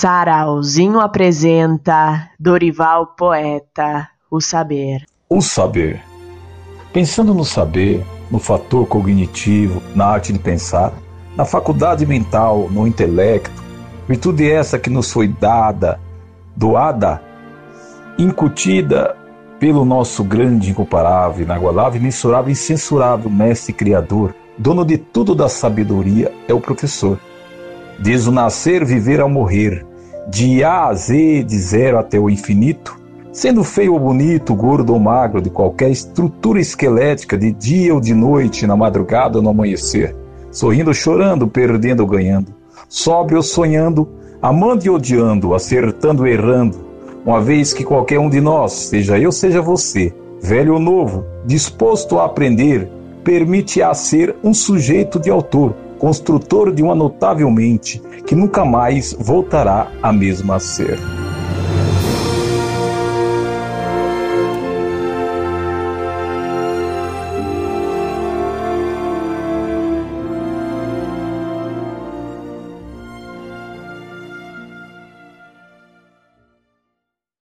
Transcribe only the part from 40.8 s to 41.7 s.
ou chorando,